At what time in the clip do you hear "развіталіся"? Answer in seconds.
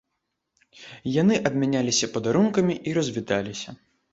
3.01-3.69